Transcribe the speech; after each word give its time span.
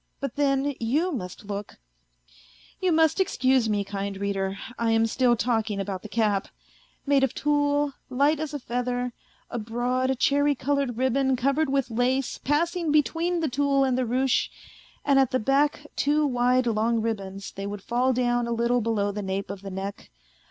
But 0.19 0.35
then 0.35 0.73
you 0.79 1.11
must 1.11 1.45
look... 1.45 1.77
You 2.79 2.91
must 2.91 3.19
excuse 3.19 3.69
me, 3.69 3.83
kind 3.83 4.17
reader, 4.17 4.57
I 4.79 4.89
am 4.93 5.05
still 5.05 5.35
talking 5.35 5.79
about 5.79 6.01
the 6.01 6.09
cap: 6.09 6.47
made 7.05 7.23
of 7.23 7.35
tulle, 7.35 7.93
light 8.09 8.39
as 8.39 8.51
a 8.51 8.57
feather, 8.59 9.13
a 9.51 9.59
broad 9.59 10.17
cherry 10.17 10.55
coloured 10.55 10.97
ribbon 10.97 11.35
covered 11.35 11.69
with 11.69 11.91
lace 11.91 12.39
passing 12.39 12.91
between 12.91 13.41
the 13.41 13.47
tulle 13.47 13.83
and 13.83 13.95
the 13.95 14.07
ruche, 14.07 14.49
and 15.05 15.19
at 15.19 15.29
the 15.29 15.37
back 15.39 15.85
two 15.95 16.25
wide 16.25 16.65
long 16.65 16.99
ribbons 16.99 17.51
they 17.51 17.67
would 17.67 17.83
fall 17.83 18.11
down 18.11 18.47
a 18.47 18.51
little 18.51 18.81
below 18.81 19.11
the 19.11 19.21
nape 19.21 19.51
of 19.51 19.61
the 19.61 19.69
neck. 19.69 20.09